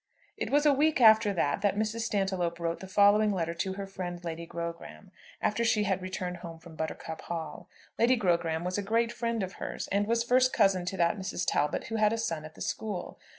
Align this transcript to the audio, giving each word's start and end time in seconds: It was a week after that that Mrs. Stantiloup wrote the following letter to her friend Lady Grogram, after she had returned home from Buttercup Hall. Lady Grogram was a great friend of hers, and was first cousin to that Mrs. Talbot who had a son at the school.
It 0.35 0.49
was 0.49 0.65
a 0.65 0.73
week 0.73 0.99
after 0.99 1.31
that 1.31 1.61
that 1.61 1.75
Mrs. 1.75 2.01
Stantiloup 2.05 2.57
wrote 2.57 2.79
the 2.79 2.87
following 2.87 3.31
letter 3.31 3.53
to 3.53 3.73
her 3.73 3.85
friend 3.85 4.19
Lady 4.23 4.47
Grogram, 4.47 5.11
after 5.43 5.63
she 5.63 5.83
had 5.83 6.01
returned 6.01 6.37
home 6.37 6.57
from 6.57 6.75
Buttercup 6.75 7.21
Hall. 7.21 7.69
Lady 7.99 8.15
Grogram 8.17 8.63
was 8.63 8.79
a 8.79 8.81
great 8.81 9.11
friend 9.11 9.43
of 9.43 9.53
hers, 9.61 9.87
and 9.91 10.07
was 10.07 10.23
first 10.23 10.51
cousin 10.53 10.85
to 10.87 10.97
that 10.97 11.19
Mrs. 11.19 11.45
Talbot 11.47 11.89
who 11.89 11.97
had 11.97 12.13
a 12.13 12.17
son 12.17 12.45
at 12.45 12.55
the 12.55 12.61
school. 12.61 13.19